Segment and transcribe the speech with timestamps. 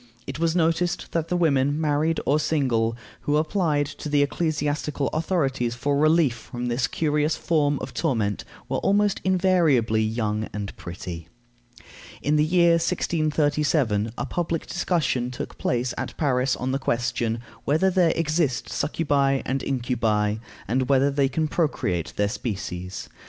[0.25, 5.75] It was noticed that the women, married or single, who applied to the ecclesiastical authorities
[5.75, 11.27] for relief from this curious form of torment were almost invariably young and pretty.
[12.19, 17.91] In the year 1637 a public discussion took place at Paris on the question, Whether
[17.91, 20.37] there exist succubæ and incubi,
[20.67, 23.07] and whether they can procreate their species?